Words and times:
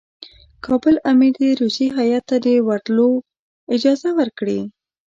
کابل 0.65 0.95
امیر 1.11 1.33
دي 1.41 1.49
روسي 1.61 1.87
هیات 1.97 2.23
ته 2.29 2.37
د 2.45 2.47
ورتلو 2.67 3.09
اجازه 3.75 4.09
ورکړي. 4.19 4.59